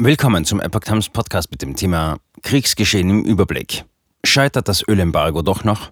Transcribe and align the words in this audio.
Willkommen 0.00 0.44
zum 0.44 0.60
Epoch 0.60 0.82
Times 0.82 1.08
Podcast 1.08 1.50
mit 1.50 1.60
dem 1.60 1.74
Thema 1.74 2.18
Kriegsgeschehen 2.42 3.10
im 3.10 3.24
Überblick. 3.24 3.84
Scheitert 4.24 4.68
das 4.68 4.86
Ölembargo 4.86 5.42
doch 5.42 5.64
noch? 5.64 5.90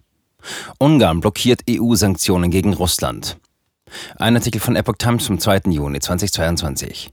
Ungarn 0.78 1.18
blockiert 1.18 1.62
EU-Sanktionen 1.68 2.52
gegen 2.52 2.72
Russland. 2.72 3.36
Ein 4.14 4.36
Artikel 4.36 4.60
von 4.60 4.76
Epoch 4.76 4.94
Times 4.96 5.26
vom 5.26 5.40
2. 5.40 5.62
Juni 5.72 5.98
2022. 5.98 7.10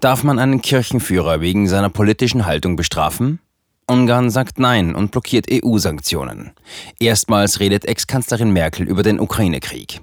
Darf 0.00 0.24
man 0.24 0.40
einen 0.40 0.62
Kirchenführer 0.62 1.40
wegen 1.40 1.68
seiner 1.68 1.90
politischen 1.90 2.44
Haltung 2.44 2.74
bestrafen? 2.74 3.38
Ungarn 3.86 4.30
sagt 4.30 4.58
Nein 4.58 4.96
und 4.96 5.12
blockiert 5.12 5.46
EU-Sanktionen. 5.48 6.54
Erstmals 6.98 7.60
redet 7.60 7.84
Ex-Kanzlerin 7.84 8.50
Merkel 8.50 8.88
über 8.88 9.04
den 9.04 9.20
Ukraine-Krieg. 9.20 10.00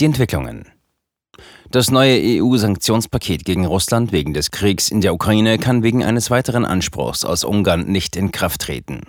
Die 0.00 0.06
Entwicklungen. 0.06 0.64
Das 1.70 1.90
neue 1.90 2.18
EU-Sanktionspaket 2.42 3.44
gegen 3.44 3.66
Russland 3.66 4.12
wegen 4.12 4.32
des 4.32 4.50
Kriegs 4.50 4.90
in 4.90 5.00
der 5.00 5.14
Ukraine 5.14 5.58
kann 5.58 5.82
wegen 5.82 6.04
eines 6.04 6.30
weiteren 6.30 6.64
Anspruchs 6.64 7.24
aus 7.24 7.44
Ungarn 7.44 7.86
nicht 7.86 8.16
in 8.16 8.32
Kraft 8.32 8.62
treten. 8.62 9.02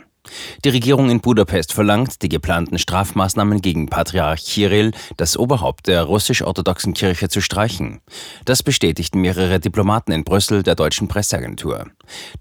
Die 0.65 0.69
Regierung 0.69 1.09
in 1.09 1.21
Budapest 1.21 1.73
verlangt, 1.73 2.21
die 2.21 2.29
geplanten 2.29 2.77
Strafmaßnahmen 2.77 3.61
gegen 3.61 3.87
Patriarch 3.87 4.43
Kirill, 4.43 4.91
das 5.15 5.37
Oberhaupt 5.37 5.87
der 5.87 6.03
russisch-orthodoxen 6.03 6.93
Kirche, 6.93 7.29
zu 7.29 7.41
streichen. 7.41 8.01
Das 8.45 8.63
bestätigten 8.63 9.21
mehrere 9.21 9.59
Diplomaten 9.59 10.11
in 10.11 10.23
Brüssel 10.23 10.63
der 10.63 10.75
deutschen 10.75 11.07
Presseagentur. 11.07 11.85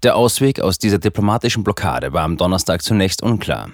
Der 0.03 0.15
Ausweg 0.15 0.59
aus 0.59 0.77
dieser 0.77 0.99
diplomatischen 0.99 1.63
Blockade 1.63 2.13
war 2.13 2.23
am 2.23 2.37
Donnerstag 2.37 2.81
zunächst 2.81 3.23
unklar. 3.23 3.69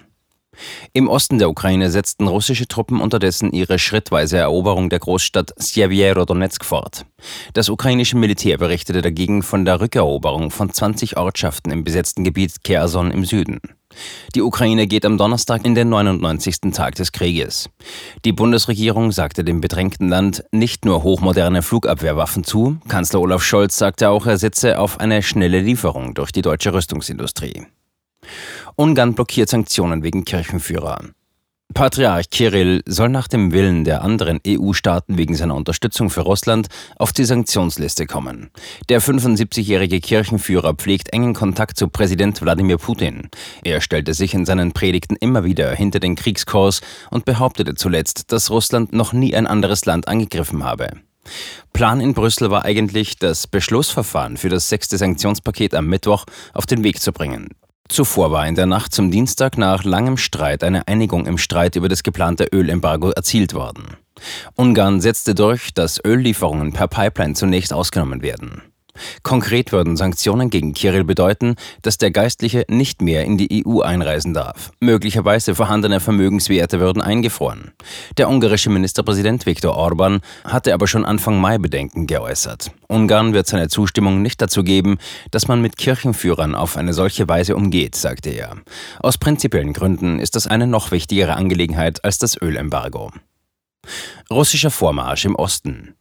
Im 0.93 1.07
Osten 1.07 1.39
der 1.39 1.49
Ukraine 1.49 1.89
setzten 1.89 2.27
russische 2.27 2.67
Truppen 2.67 3.02
unterdessen 3.02 3.52
ihre 3.52 3.80
schrittweise 3.80 4.38
Eroberung 4.38 4.89
der 4.89 4.99
Großstadt 4.99 5.53
Sjewjerodonetsk 5.59 6.63
fort. 6.63 7.05
Das 7.53 7.70
ukrainische 7.70 8.17
Militär 8.17 8.57
berichtete 8.57 9.02
dagegen 9.02 9.43
von 9.43 9.66
der 9.66 9.81
Rückeroberung 9.81 10.52
von 10.52 10.71
20 10.71 11.17
Ortschaften 11.17 11.71
im 11.71 11.84
besetzten 11.84 12.23
Gebiet 12.23 12.63
Kherson 12.63 13.12
im 13.12 13.26
Süden. 13.26 13.59
Die 14.35 14.41
Ukraine 14.41 14.87
geht 14.87 15.05
am 15.05 15.18
Donnerstag 15.18 15.65
in 15.65 15.76
den 15.76 15.90
99. 15.90 16.73
Tag 16.73 16.95
des 16.95 17.12
Krieges. 17.12 17.70
Die 18.26 18.32
Bundesregierung 18.32 19.12
sagte 19.12 19.43
dem 19.43 19.62
bedrängten 19.62 20.10
Land 20.10 20.43
nicht 20.51 20.85
nur 20.85 21.04
hochmoderne 21.04 21.62
Flugabwehrwaffen 21.62 22.43
zu, 22.43 22.77
Kanzler 22.88 23.21
Olaf 23.21 23.43
Scholz 23.43 23.77
sagte 23.77 24.10
auch, 24.10 24.26
er 24.26 24.38
setze 24.38 24.79
auf 24.79 24.99
eine 24.99 25.21
schnelle 25.21 25.60
Lieferung 25.60 26.15
durch 26.15 26.32
die 26.32 26.41
deutsche 26.41 26.73
Rüstungsindustrie. 26.73 27.67
Ungarn 28.76 29.13
blockiert 29.13 29.49
Sanktionen 29.49 30.04
wegen 30.04 30.26
Kirchenführer. 30.26 30.99
Patriarch 31.74 32.29
Kirill 32.29 32.84
soll 32.85 33.10
nach 33.10 33.27
dem 33.27 33.52
Willen 33.52 33.84
der 33.84 34.04
anderen 34.04 34.40
EU-Staaten 34.46 35.18
wegen 35.18 35.35
seiner 35.35 35.55
Unterstützung 35.55 36.12
für 36.12 36.21
Russland 36.21 36.68
auf 36.98 37.13
die 37.13 37.24
Sanktionsliste 37.24 38.05
kommen. 38.05 38.51
Der 38.90 39.01
75-jährige 39.01 39.99
Kirchenführer 39.99 40.76
pflegt 40.76 41.13
engen 41.13 41.34
Kontakt 41.34 41.77
zu 41.77 41.88
Präsident 41.88 42.41
Wladimir 42.41 42.77
Putin. 42.77 43.29
Er 43.63 43.82
stellte 43.82 44.13
sich 44.13 44.35
in 44.35 44.46
seinen 44.46 44.74
Predigten 44.74 45.16
immer 45.16 45.44
wieder 45.44 45.74
hinter 45.74 45.99
den 45.99 46.16
Kriegskurs 46.16 46.82
und 47.10 47.26
behauptete 47.26 47.74
zuletzt, 47.74 48.32
dass 48.32 48.51
Russland 48.51 48.94
noch 48.94 49.13
nie 49.13 49.35
ein 49.35 49.48
anderes 49.48 49.85
Land 49.85 50.07
angegriffen 50.07 50.63
habe. 50.63 50.91
Plan 51.71 52.01
in 52.01 52.13
Brüssel 52.13 52.51
war 52.51 52.66
eigentlich, 52.66 53.18
das 53.18 53.48
Beschlussverfahren 53.48 54.38
für 54.38 54.49
das 54.49 54.70
sechste 54.70 54.98
Sanktionspaket 54.98 55.74
am 55.74 55.88
Mittwoch 55.88 56.26
auf 56.54 56.66
den 56.66 56.84
Weg 56.84 57.01
zu 57.01 57.12
bringen. 57.13 57.49
Zuvor 57.94 58.32
war 58.32 58.48
in 58.48 58.55
der 58.55 58.66
Nacht 58.66 58.91
zum 58.91 59.12
Dienstag 59.12 59.55
nach 59.55 59.84
langem 59.84 60.18
Streit 60.18 60.63
eine 60.63 60.88
Einigung 60.88 61.27
im 61.27 61.38
Streit 61.38 61.76
über 61.76 61.90
das 61.90 62.02
geplante 62.02 62.46
Ölembargo 62.52 63.12
erzielt 63.12 63.54
worden. 63.54 63.98
Ungarn 64.56 65.00
setzte 65.00 65.35
durch, 65.35 65.75
dass 65.75 66.03
Öllieferungen 66.03 66.74
per 66.74 66.88
Pipeline 66.88 67.35
zunächst 67.35 67.72
ausgenommen 67.72 68.24
werden. 68.24 68.63
Konkret 69.24 69.72
würden 69.72 69.97
Sanktionen 69.97 70.50
gegen 70.50 70.74
Kirill 70.74 71.03
bedeuten, 71.03 71.56
dass 71.81 71.97
der 71.97 72.12
Geistliche 72.12 72.66
nicht 72.69 73.02
mehr 73.02 73.25
in 73.25 73.38
die 73.38 73.66
EU 73.66 73.81
einreisen 73.81 74.34
darf. 74.34 74.72
Möglicherweise 74.80 75.56
vorhandene 75.56 76.00
Vermögenswerte 76.00 76.80
würden 76.80 77.02
eingefroren. 77.02 77.72
Der 78.17 78.29
ungarische 78.29 78.69
Ministerpräsident 78.69 79.45
Viktor 79.45 79.75
Orban 79.75 80.22
hatte 80.44 80.73
aber 80.73 80.88
schon 80.88 81.06
Anfang 81.06 81.40
Mai 81.40 81.57
Bedenken 81.57 82.07
geäußert. 82.07 82.72
Ungarn 82.88 83.34
wird 83.34 83.47
seine 83.47 83.69
Zustimmung 83.69 84.22
nicht 84.22 84.41
dazu 84.41 84.63
geben, 84.63 84.97
dass 85.31 85.47
man 85.47 85.62
mit 85.62 85.78
Kirchenführern 85.78 86.56
auf 86.56 86.78
eine 86.78 86.94
solche 86.94 87.28
Weise 87.28 87.56
umgeht, 87.56 87.96
sagte 87.96 88.29
er. 88.29 88.57
Aus 89.00 89.17
prinzipiellen 89.17 89.73
Gründen 89.73 90.19
ist 90.19 90.35
das 90.35 90.47
eine 90.47 90.67
noch 90.67 90.91
wichtigere 90.91 91.35
Angelegenheit 91.35 92.03
als 92.03 92.19
das 92.19 92.40
Ölembargo. 92.40 93.12
Russischer 94.29 94.72
Vormarsch 94.72 95.25
im 95.25 95.35
Osten. 95.35 95.96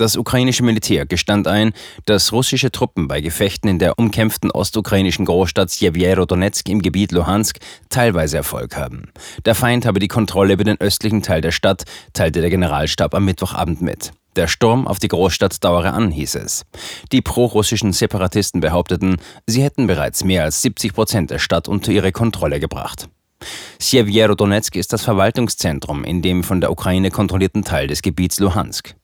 Das 0.00 0.16
ukrainische 0.16 0.62
Militär 0.62 1.04
gestand 1.04 1.46
ein, 1.46 1.74
dass 2.06 2.32
russische 2.32 2.72
Truppen 2.72 3.06
bei 3.06 3.20
Gefechten 3.20 3.68
in 3.68 3.78
der 3.78 3.98
umkämpften 3.98 4.50
ostukrainischen 4.50 5.26
Großstadt 5.26 5.70
Sjewjerodonetsk 5.70 6.70
im 6.70 6.80
Gebiet 6.80 7.12
Luhansk 7.12 7.58
teilweise 7.90 8.38
Erfolg 8.38 8.78
haben. 8.78 9.12
Der 9.44 9.54
Feind 9.54 9.84
habe 9.84 9.98
die 9.98 10.08
Kontrolle 10.08 10.54
über 10.54 10.64
den 10.64 10.80
östlichen 10.80 11.20
Teil 11.20 11.42
der 11.42 11.52
Stadt, 11.52 11.84
teilte 12.14 12.40
der 12.40 12.48
Generalstab 12.48 13.14
am 13.14 13.26
Mittwochabend 13.26 13.82
mit. 13.82 14.12
Der 14.36 14.48
Sturm 14.48 14.86
auf 14.86 15.00
die 15.00 15.08
Großstadt 15.08 15.62
dauere 15.62 15.92
an, 15.92 16.10
hieß 16.10 16.36
es. 16.36 16.64
Die 17.12 17.20
prorussischen 17.20 17.92
Separatisten 17.92 18.62
behaupteten, 18.62 19.18
sie 19.46 19.62
hätten 19.62 19.86
bereits 19.86 20.24
mehr 20.24 20.44
als 20.44 20.62
70 20.62 20.94
Prozent 20.94 21.30
der 21.30 21.38
Stadt 21.38 21.68
unter 21.68 21.92
ihre 21.92 22.10
Kontrolle 22.10 22.58
gebracht. 22.58 23.10
Sjewjerodonetsk 23.78 24.76
ist 24.76 24.94
das 24.94 25.02
Verwaltungszentrum 25.02 26.04
in 26.04 26.22
dem 26.22 26.42
von 26.42 26.62
der 26.62 26.72
Ukraine 26.72 27.10
kontrollierten 27.10 27.64
Teil 27.64 27.86
des 27.86 28.00
Gebiets 28.00 28.40
Luhansk. 28.40 28.94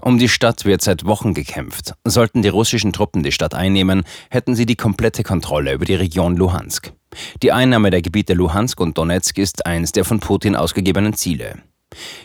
Um 0.00 0.18
die 0.18 0.28
Stadt 0.28 0.64
wird 0.64 0.82
seit 0.82 1.04
Wochen 1.04 1.34
gekämpft. 1.34 1.94
Sollten 2.04 2.42
die 2.42 2.48
russischen 2.48 2.92
Truppen 2.92 3.22
die 3.22 3.32
Stadt 3.32 3.54
einnehmen, 3.54 4.04
hätten 4.30 4.54
sie 4.54 4.66
die 4.66 4.76
komplette 4.76 5.22
Kontrolle 5.22 5.72
über 5.72 5.84
die 5.84 5.94
Region 5.94 6.36
Luhansk. 6.36 6.92
Die 7.42 7.52
Einnahme 7.52 7.90
der 7.90 8.02
Gebiete 8.02 8.34
Luhansk 8.34 8.80
und 8.80 8.98
Donetsk 8.98 9.38
ist 9.38 9.66
eines 9.66 9.92
der 9.92 10.04
von 10.04 10.20
Putin 10.20 10.56
ausgegebenen 10.56 11.14
Ziele. 11.14 11.62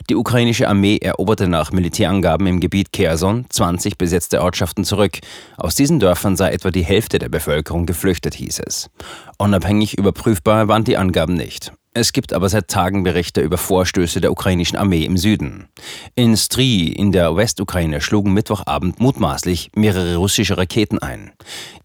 Die 0.09 0.15
ukrainische 0.15 0.67
Armee 0.67 0.97
eroberte 0.97 1.47
nach 1.47 1.71
Militärangaben 1.71 2.47
im 2.47 2.59
Gebiet 2.59 2.91
Kherson 2.91 3.45
20 3.49 3.97
besetzte 3.97 4.41
Ortschaften 4.41 4.83
zurück. 4.83 5.19
Aus 5.57 5.75
diesen 5.75 5.99
Dörfern 5.99 6.35
sei 6.35 6.51
etwa 6.51 6.71
die 6.71 6.83
Hälfte 6.83 7.19
der 7.19 7.29
Bevölkerung 7.29 7.85
geflüchtet, 7.85 8.33
hieß 8.35 8.61
es. 8.65 8.89
Unabhängig 9.37 9.97
überprüfbar 9.97 10.67
waren 10.67 10.83
die 10.83 10.97
Angaben 10.97 11.35
nicht. 11.35 11.71
Es 11.93 12.13
gibt 12.13 12.33
aber 12.33 12.49
seit 12.49 12.67
Tagen 12.67 13.03
Berichte 13.03 13.41
über 13.41 13.57
Vorstöße 13.57 14.21
der 14.21 14.31
ukrainischen 14.31 14.77
Armee 14.77 15.05
im 15.05 15.17
Süden. 15.17 15.69
In 16.13 16.37
Stry 16.37 16.87
in 16.87 17.11
der 17.11 17.35
Westukraine 17.35 17.99
schlugen 17.99 18.33
Mittwochabend 18.33 18.99
mutmaßlich 18.99 19.71
mehrere 19.75 20.15
russische 20.17 20.57
Raketen 20.57 20.99
ein. 20.99 21.31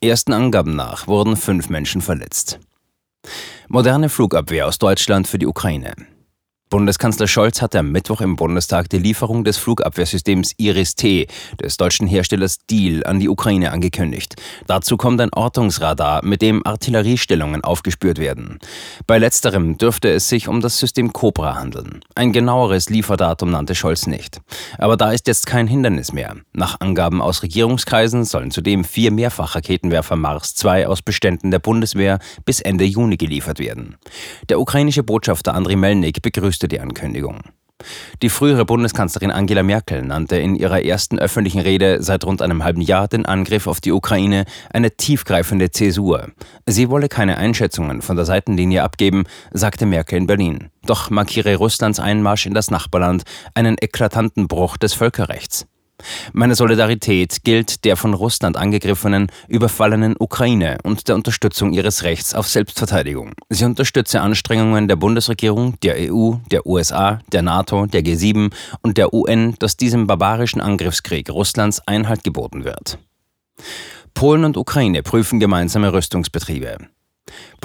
Ersten 0.02 0.34
Angaben 0.34 0.76
nach 0.76 1.06
wurden 1.06 1.36
fünf 1.36 1.70
Menschen 1.70 2.02
verletzt. 2.02 2.60
Moderne 3.68 4.10
Flugabwehr 4.10 4.66
aus 4.68 4.78
Deutschland 4.78 5.26
für 5.26 5.38
die 5.38 5.46
Ukraine. 5.46 5.94
Bundeskanzler 6.74 7.28
Scholz 7.28 7.62
hatte 7.62 7.78
am 7.78 7.92
Mittwoch 7.92 8.20
im 8.20 8.34
Bundestag 8.34 8.88
die 8.90 8.98
Lieferung 8.98 9.44
des 9.44 9.58
Flugabwehrsystems 9.58 10.54
Iris-T 10.56 11.28
des 11.62 11.76
deutschen 11.76 12.08
Herstellers 12.08 12.66
Diehl 12.68 13.06
an 13.06 13.20
die 13.20 13.28
Ukraine 13.28 13.70
angekündigt. 13.70 14.34
Dazu 14.66 14.96
kommt 14.96 15.20
ein 15.20 15.32
Ortungsradar, 15.32 16.24
mit 16.24 16.42
dem 16.42 16.66
Artilleriestellungen 16.66 17.62
aufgespürt 17.62 18.18
werden. 18.18 18.58
Bei 19.06 19.18
letzterem 19.18 19.78
dürfte 19.78 20.10
es 20.10 20.28
sich 20.28 20.48
um 20.48 20.60
das 20.60 20.80
System 20.80 21.12
Cobra 21.12 21.54
handeln. 21.54 22.00
Ein 22.16 22.32
genaueres 22.32 22.90
Lieferdatum 22.90 23.50
nannte 23.50 23.76
Scholz 23.76 24.08
nicht. 24.08 24.40
Aber 24.76 24.96
da 24.96 25.12
ist 25.12 25.28
jetzt 25.28 25.46
kein 25.46 25.68
Hindernis 25.68 26.12
mehr. 26.12 26.34
Nach 26.52 26.80
Angaben 26.80 27.22
aus 27.22 27.44
Regierungskreisen 27.44 28.24
sollen 28.24 28.50
zudem 28.50 28.82
vier 28.82 29.12
Mehrfachraketenwerfer 29.12 30.16
Mars 30.16 30.56
2 30.56 30.88
aus 30.88 31.02
Beständen 31.02 31.52
der 31.52 31.60
Bundeswehr 31.60 32.18
bis 32.44 32.60
Ende 32.60 32.84
Juni 32.84 33.16
geliefert 33.16 33.60
werden. 33.60 33.94
Der 34.48 34.58
ukrainische 34.58 35.04
Botschafter 35.04 35.54
Andriy 35.54 35.76
Melnik 35.76 36.20
begrüßte 36.20 36.63
begrüßte 36.64 36.68
die 36.68 36.80
Ankündigung. 36.80 37.40
Die 38.22 38.30
frühere 38.30 38.64
Bundeskanzlerin 38.64 39.32
Angela 39.32 39.62
Merkel 39.62 40.02
nannte 40.02 40.36
in 40.36 40.54
ihrer 40.54 40.84
ersten 40.84 41.18
öffentlichen 41.18 41.60
Rede 41.60 42.02
seit 42.02 42.24
rund 42.24 42.40
einem 42.40 42.64
halben 42.64 42.80
Jahr 42.80 43.08
den 43.08 43.26
Angriff 43.26 43.66
auf 43.66 43.80
die 43.80 43.92
Ukraine 43.92 44.44
eine 44.72 44.92
tiefgreifende 44.92 45.70
Zäsur. 45.70 46.28
Sie 46.66 46.88
wolle 46.88 47.08
keine 47.08 47.36
Einschätzungen 47.36 48.00
von 48.00 48.16
der 48.16 48.24
Seitenlinie 48.24 48.82
abgeben, 48.82 49.24
sagte 49.52 49.86
Merkel 49.86 50.18
in 50.18 50.26
Berlin. 50.26 50.70
Doch 50.86 51.10
markiere 51.10 51.56
Russlands 51.56 52.00
Einmarsch 52.00 52.46
in 52.46 52.54
das 52.54 52.70
Nachbarland 52.70 53.24
einen 53.54 53.76
eklatanten 53.78 54.46
Bruch 54.46 54.78
des 54.78 54.94
Völkerrechts. 54.94 55.66
Meine 56.32 56.54
Solidarität 56.54 57.44
gilt 57.44 57.84
der 57.84 57.96
von 57.96 58.14
Russland 58.14 58.56
angegriffenen, 58.56 59.28
überfallenen 59.48 60.14
Ukraine 60.18 60.78
und 60.82 61.08
der 61.08 61.14
Unterstützung 61.14 61.72
ihres 61.72 62.02
Rechts 62.02 62.34
auf 62.34 62.48
Selbstverteidigung. 62.48 63.32
Sie 63.48 63.64
unterstütze 63.64 64.20
Anstrengungen 64.20 64.88
der 64.88 64.96
Bundesregierung, 64.96 65.78
der 65.80 65.96
EU, 66.12 66.34
der 66.50 66.66
USA, 66.66 67.20
der 67.32 67.42
NATO, 67.42 67.86
der 67.86 68.02
G7 68.02 68.52
und 68.82 68.98
der 68.98 69.12
UN, 69.12 69.54
dass 69.58 69.76
diesem 69.76 70.06
barbarischen 70.06 70.60
Angriffskrieg 70.60 71.30
Russlands 71.30 71.80
Einhalt 71.86 72.24
geboten 72.24 72.64
wird. 72.64 72.98
Polen 74.14 74.44
und 74.44 74.56
Ukraine 74.56 75.02
prüfen 75.02 75.40
gemeinsame 75.40 75.92
Rüstungsbetriebe. 75.92 76.78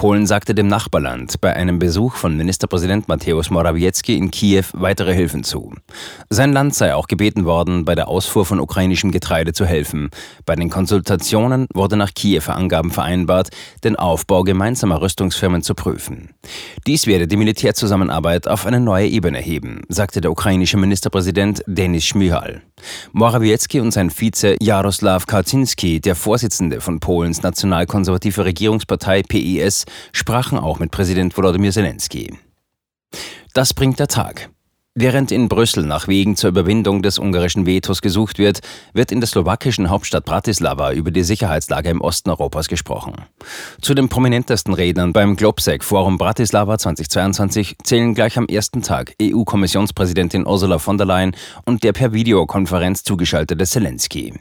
Polen 0.00 0.26
sagte 0.26 0.54
dem 0.54 0.66
Nachbarland 0.66 1.42
bei 1.42 1.54
einem 1.54 1.78
Besuch 1.78 2.14
von 2.14 2.34
Ministerpräsident 2.34 3.06
Mateusz 3.08 3.50
Morawiecki 3.50 4.16
in 4.16 4.30
Kiew 4.30 4.64
weitere 4.72 5.12
Hilfen 5.12 5.44
zu. 5.44 5.74
Sein 6.30 6.54
Land 6.54 6.74
sei 6.74 6.94
auch 6.94 7.06
gebeten 7.06 7.44
worden, 7.44 7.84
bei 7.84 7.94
der 7.94 8.08
Ausfuhr 8.08 8.46
von 8.46 8.60
ukrainischem 8.60 9.10
Getreide 9.10 9.52
zu 9.52 9.66
helfen. 9.66 10.08
Bei 10.46 10.56
den 10.56 10.70
Konsultationen 10.70 11.66
wurde 11.74 11.98
nach 11.98 12.14
Kiewer 12.14 12.56
Angaben 12.56 12.90
vereinbart, 12.90 13.50
den 13.84 13.96
Aufbau 13.96 14.42
gemeinsamer 14.42 15.02
Rüstungsfirmen 15.02 15.60
zu 15.60 15.74
prüfen. 15.74 16.30
Dies 16.86 17.06
werde 17.06 17.28
die 17.28 17.36
Militärzusammenarbeit 17.36 18.48
auf 18.48 18.64
eine 18.64 18.80
neue 18.80 19.06
Ebene 19.06 19.38
heben, 19.38 19.82
sagte 19.90 20.22
der 20.22 20.30
ukrainische 20.30 20.78
Ministerpräsident 20.78 21.62
Denis 21.66 22.06
Schmyhal. 22.06 22.62
Morawiecki 23.12 23.80
und 23.80 23.92
sein 23.92 24.10
Vize 24.10 24.56
Jaroslaw 24.60 25.24
Kaczynski, 25.26 26.00
der 26.00 26.14
Vorsitzende 26.14 26.80
von 26.80 27.00
Polens 27.00 27.42
nationalkonservative 27.42 28.44
Regierungspartei 28.44 29.22
PIS, 29.22 29.84
sprachen 30.12 30.58
auch 30.58 30.78
mit 30.78 30.90
Präsident 30.90 31.36
Volodymyr 31.36 31.72
Zelensky. 31.72 32.36
Das 33.54 33.74
bringt 33.74 33.98
der 33.98 34.08
Tag. 34.08 34.50
Während 34.96 35.30
in 35.30 35.48
Brüssel 35.48 35.86
nach 35.86 36.08
Wegen 36.08 36.34
zur 36.34 36.50
Überwindung 36.50 37.00
des 37.00 37.20
ungarischen 37.20 37.64
Vetos 37.64 38.02
gesucht 38.02 38.38
wird, 38.38 38.58
wird 38.92 39.12
in 39.12 39.20
der 39.20 39.28
slowakischen 39.28 39.88
Hauptstadt 39.88 40.24
Bratislava 40.24 40.92
über 40.92 41.12
die 41.12 41.22
Sicherheitslage 41.22 41.90
im 41.90 42.00
Osten 42.00 42.28
Europas 42.28 42.66
gesprochen. 42.66 43.14
Zu 43.80 43.94
den 43.94 44.08
prominentesten 44.08 44.74
Rednern 44.74 45.12
beim 45.12 45.36
Globsec 45.36 45.84
Forum 45.84 46.18
Bratislava 46.18 46.76
2022 46.76 47.76
zählen 47.84 48.14
gleich 48.14 48.36
am 48.36 48.46
ersten 48.46 48.82
Tag 48.82 49.14
EU-Kommissionspräsidentin 49.22 50.44
Ursula 50.44 50.80
von 50.80 50.98
der 50.98 51.06
Leyen 51.06 51.36
und 51.64 51.84
der 51.84 51.92
per 51.92 52.12
Videokonferenz 52.12 53.04
zugeschaltete 53.04 53.64
Zelensky. 53.66 54.34